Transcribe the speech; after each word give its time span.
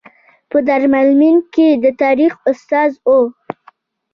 په 0.49 0.57
دارالمعلمین 0.67 1.37
کې 1.53 1.67
د 1.83 1.85
تاریخ 2.01 2.33
استاد 2.51 2.91
و. 3.07 3.09